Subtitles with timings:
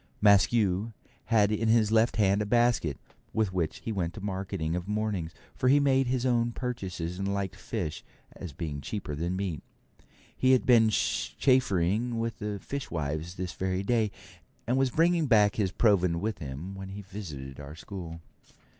[0.19, 0.93] Maskew
[1.25, 2.97] had in his left hand a basket,
[3.33, 7.55] with which he went marketing of mornings, for he made his own purchases, and liked
[7.55, 8.03] fish,
[8.35, 9.61] as being cheaper than meat.
[10.35, 14.09] He had been chaffering with the fishwives this very day,
[14.65, 18.21] and was bringing back his provend with him when he visited our school.